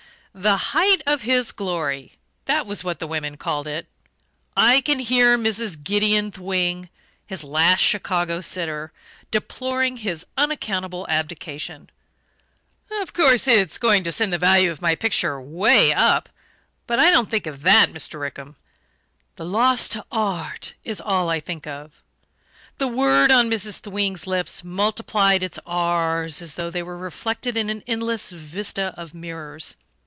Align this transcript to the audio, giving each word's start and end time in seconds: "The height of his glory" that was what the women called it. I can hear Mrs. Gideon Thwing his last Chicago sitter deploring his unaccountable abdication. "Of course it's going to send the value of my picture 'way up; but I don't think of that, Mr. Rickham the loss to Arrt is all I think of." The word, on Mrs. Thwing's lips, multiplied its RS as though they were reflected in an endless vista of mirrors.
"The 0.33 0.55
height 0.71 1.01
of 1.05 1.23
his 1.23 1.51
glory" 1.51 2.13
that 2.45 2.65
was 2.65 2.85
what 2.85 2.99
the 2.99 3.05
women 3.07 3.35
called 3.35 3.67
it. 3.67 3.87
I 4.55 4.79
can 4.79 4.99
hear 4.99 5.37
Mrs. 5.37 5.83
Gideon 5.83 6.31
Thwing 6.31 6.87
his 7.27 7.43
last 7.43 7.81
Chicago 7.81 8.39
sitter 8.39 8.93
deploring 9.29 9.97
his 9.97 10.25
unaccountable 10.37 11.05
abdication. 11.09 11.89
"Of 13.01 13.11
course 13.11 13.45
it's 13.45 13.77
going 13.77 14.05
to 14.05 14.11
send 14.13 14.31
the 14.31 14.37
value 14.37 14.71
of 14.71 14.81
my 14.81 14.95
picture 14.95 15.41
'way 15.41 15.91
up; 15.93 16.29
but 16.87 16.97
I 16.97 17.11
don't 17.11 17.29
think 17.29 17.45
of 17.45 17.61
that, 17.63 17.89
Mr. 17.91 18.17
Rickham 18.17 18.55
the 19.35 19.43
loss 19.43 19.89
to 19.89 20.05
Arrt 20.13 20.75
is 20.85 21.01
all 21.01 21.29
I 21.29 21.41
think 21.41 21.67
of." 21.67 22.01
The 22.77 22.87
word, 22.87 23.31
on 23.31 23.49
Mrs. 23.51 23.79
Thwing's 23.81 24.25
lips, 24.25 24.63
multiplied 24.63 25.43
its 25.43 25.59
RS 25.67 26.41
as 26.41 26.55
though 26.55 26.69
they 26.69 26.83
were 26.83 26.97
reflected 26.97 27.57
in 27.57 27.69
an 27.69 27.83
endless 27.85 28.31
vista 28.31 28.93
of 28.95 29.13
mirrors. 29.13 29.75